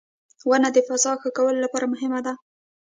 •ونه 0.49 0.69
د 0.75 0.77
فضا 0.87 1.13
ښه 1.21 1.29
کولو 1.37 1.59
لپاره 1.65 1.91
مهمه 1.93 2.19
ده. 2.25 2.33